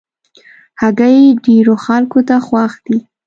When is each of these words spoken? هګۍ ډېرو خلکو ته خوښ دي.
هګۍ 0.81 1.17
ډېرو 1.45 1.73
خلکو 1.85 2.19
ته 2.27 2.35
خوښ 2.45 2.71
دي. 2.85 2.97